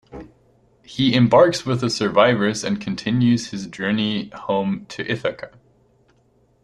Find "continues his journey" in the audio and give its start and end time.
2.81-4.29